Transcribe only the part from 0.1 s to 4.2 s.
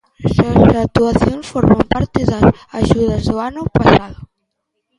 Estas actuacións forman parte das axudas do ano pasado.